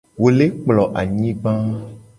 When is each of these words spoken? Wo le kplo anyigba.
Wo 0.21 0.27
le 0.37 0.45
kplo 0.61 0.83
anyigba. 0.99 1.53